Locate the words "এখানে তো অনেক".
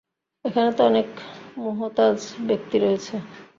0.45-1.07